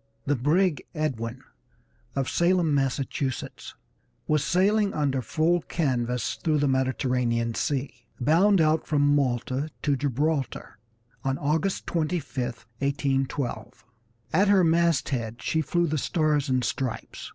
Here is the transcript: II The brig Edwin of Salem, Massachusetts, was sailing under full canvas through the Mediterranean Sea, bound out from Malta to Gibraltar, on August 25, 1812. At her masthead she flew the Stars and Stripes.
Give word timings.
II 0.00 0.22
The 0.32 0.36
brig 0.36 0.82
Edwin 0.94 1.42
of 2.16 2.26
Salem, 2.30 2.74
Massachusetts, 2.74 3.74
was 4.26 4.42
sailing 4.42 4.94
under 4.94 5.20
full 5.20 5.60
canvas 5.60 6.36
through 6.42 6.56
the 6.56 6.66
Mediterranean 6.66 7.52
Sea, 7.54 7.92
bound 8.18 8.62
out 8.62 8.86
from 8.86 9.14
Malta 9.14 9.68
to 9.82 9.96
Gibraltar, 9.96 10.78
on 11.22 11.36
August 11.36 11.86
25, 11.86 12.44
1812. 12.78 13.84
At 14.32 14.48
her 14.48 14.64
masthead 14.64 15.42
she 15.42 15.60
flew 15.60 15.86
the 15.86 15.98
Stars 15.98 16.48
and 16.48 16.64
Stripes. 16.64 17.30